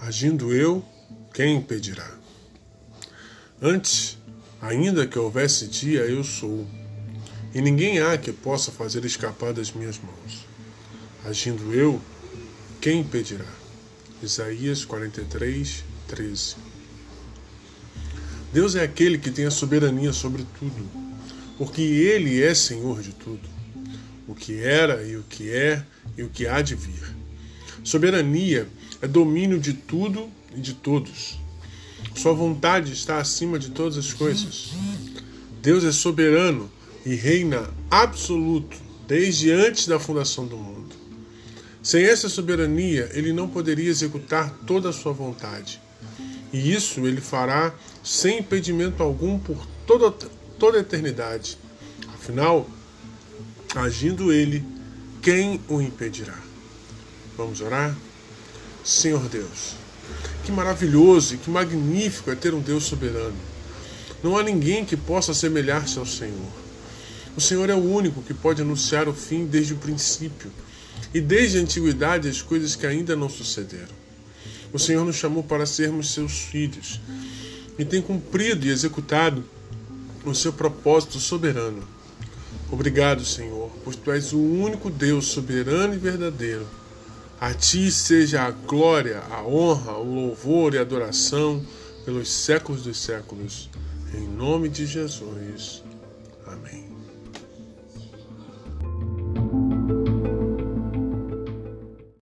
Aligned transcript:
Agindo 0.00 0.50
eu, 0.50 0.82
quem 1.34 1.56
impedirá? 1.56 2.10
Antes, 3.60 4.16
ainda 4.58 5.06
que 5.06 5.18
houvesse 5.18 5.66
dia, 5.66 6.00
eu 6.00 6.24
sou, 6.24 6.66
e 7.54 7.60
ninguém 7.60 8.00
há 8.00 8.16
que 8.16 8.32
possa 8.32 8.72
fazer 8.72 9.04
escapar 9.04 9.52
das 9.52 9.72
minhas 9.72 9.98
mãos. 9.98 10.46
Agindo 11.26 11.74
eu, 11.74 12.00
quem 12.80 13.00
impedirá? 13.00 13.44
Isaías 14.22 14.86
43, 14.86 15.84
13. 16.08 16.56
Deus 18.54 18.76
é 18.76 18.82
aquele 18.82 19.18
que 19.18 19.30
tem 19.30 19.44
a 19.44 19.50
soberania 19.50 20.14
sobre 20.14 20.46
tudo, 20.58 20.90
porque 21.58 21.82
Ele 21.82 22.42
é 22.42 22.54
Senhor 22.54 23.02
de 23.02 23.12
tudo, 23.12 23.46
o 24.26 24.34
que 24.34 24.60
era 24.60 25.02
e 25.06 25.18
o 25.18 25.22
que 25.24 25.50
é 25.50 25.84
e 26.16 26.22
o 26.22 26.30
que 26.30 26.46
há 26.46 26.62
de 26.62 26.74
vir. 26.74 27.20
Soberania 27.84 28.66
é 28.89 28.89
domínio 29.06 29.58
de 29.58 29.74
tudo 29.74 30.28
e 30.54 30.60
de 30.60 30.74
todos. 30.74 31.38
Sua 32.14 32.32
vontade 32.32 32.92
está 32.92 33.18
acima 33.18 33.58
de 33.58 33.70
todas 33.70 33.96
as 33.96 34.12
coisas. 34.12 34.70
Deus 35.62 35.84
é 35.84 35.92
soberano 35.92 36.70
e 37.04 37.14
reina 37.14 37.70
absoluto 37.90 38.76
desde 39.06 39.50
antes 39.50 39.86
da 39.86 39.98
fundação 39.98 40.46
do 40.46 40.56
mundo. 40.56 40.94
Sem 41.82 42.04
essa 42.04 42.28
soberania, 42.28 43.10
ele 43.14 43.32
não 43.32 43.48
poderia 43.48 43.88
executar 43.88 44.50
toda 44.66 44.90
a 44.90 44.92
sua 44.92 45.12
vontade. 45.12 45.80
E 46.52 46.72
isso 46.72 47.06
ele 47.06 47.20
fará 47.20 47.74
sem 48.04 48.40
impedimento 48.40 49.02
algum 49.02 49.38
por 49.38 49.66
toda, 49.86 50.10
toda 50.58 50.78
a 50.78 50.80
eternidade. 50.80 51.56
Afinal, 52.14 52.68
agindo 53.74 54.32
ele, 54.32 54.64
quem 55.22 55.60
o 55.68 55.80
impedirá? 55.80 56.38
Vamos 57.36 57.60
orar? 57.60 57.96
Senhor 58.84 59.28
Deus, 59.28 59.74
que 60.44 60.50
maravilhoso 60.50 61.34
e 61.34 61.38
que 61.38 61.50
magnífico 61.50 62.30
é 62.30 62.34
ter 62.34 62.54
um 62.54 62.60
Deus 62.60 62.84
soberano. 62.84 63.36
Não 64.22 64.36
há 64.36 64.42
ninguém 64.42 64.84
que 64.84 64.96
possa 64.96 65.32
assemelhar-se 65.32 65.98
ao 65.98 66.06
Senhor. 66.06 66.50
O 67.36 67.40
Senhor 67.40 67.70
é 67.70 67.74
o 67.74 67.78
único 67.78 68.22
que 68.22 68.34
pode 68.34 68.60
anunciar 68.60 69.08
o 69.08 69.14
fim 69.14 69.46
desde 69.46 69.74
o 69.74 69.76
princípio 69.76 70.50
e 71.14 71.20
desde 71.20 71.58
a 71.58 71.60
antiguidade 71.60 72.28
as 72.28 72.42
coisas 72.42 72.74
que 72.74 72.86
ainda 72.86 73.14
não 73.14 73.28
sucederam. 73.28 74.00
O 74.72 74.78
Senhor 74.78 75.04
nos 75.04 75.16
chamou 75.16 75.42
para 75.42 75.66
sermos 75.66 76.12
seus 76.12 76.40
filhos 76.40 77.00
e 77.78 77.84
tem 77.84 78.00
cumprido 78.00 78.66
e 78.66 78.70
executado 78.70 79.44
o 80.24 80.34
seu 80.34 80.52
propósito 80.52 81.18
soberano. 81.18 81.82
Obrigado, 82.70 83.24
Senhor, 83.24 83.70
pois 83.82 83.96
tu 83.96 84.10
és 84.10 84.32
o 84.32 84.38
único 84.38 84.90
Deus 84.90 85.26
soberano 85.26 85.94
e 85.94 85.98
verdadeiro. 85.98 86.66
A 87.40 87.54
ti 87.54 87.90
seja 87.90 88.42
a 88.42 88.50
glória, 88.50 89.22
a 89.30 89.42
honra, 89.42 89.94
o 89.96 90.04
louvor 90.04 90.74
e 90.74 90.78
a 90.78 90.82
adoração 90.82 91.64
pelos 92.04 92.30
séculos 92.30 92.82
dos 92.82 92.98
séculos. 92.98 93.70
Em 94.12 94.28
nome 94.28 94.68
de 94.68 94.84
Jesus. 94.84 95.82
Amém. 96.46 96.99